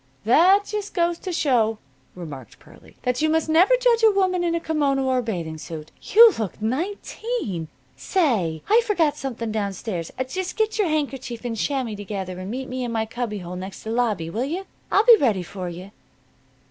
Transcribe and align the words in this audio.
"That 0.25 0.65
just 0.65 0.95
goes 0.95 1.19
to 1.19 1.31
show," 1.31 1.77
remarked 2.15 2.57
Pearlie, 2.57 2.95
"that 3.03 3.21
you 3.21 3.29
must 3.29 3.47
never 3.47 3.75
judge 3.75 4.01
a 4.01 4.09
woman 4.09 4.43
in 4.43 4.55
a 4.55 4.59
kimono 4.59 5.03
or 5.05 5.19
a 5.19 5.21
bathing 5.21 5.59
suit. 5.59 5.91
You 6.01 6.33
look 6.39 6.59
nineteen. 6.59 7.67
Say, 7.95 8.63
I 8.67 8.81
forgot 8.83 9.15
something 9.15 9.51
down 9.51 9.73
stairs. 9.73 10.11
Just 10.27 10.57
get 10.57 10.79
your 10.79 10.87
handkerchief 10.87 11.45
and 11.45 11.55
chamois 11.55 11.93
together 11.95 12.39
and 12.39 12.49
meet 12.49 12.67
in 12.67 12.91
my 12.91 13.05
cubbyhole 13.05 13.57
next 13.57 13.83
to 13.83 13.89
the 13.89 13.95
lobby, 13.95 14.31
will 14.31 14.43
you? 14.45 14.65
I'll 14.91 15.05
be 15.05 15.17
ready 15.17 15.43
for 15.43 15.69
you." 15.69 15.91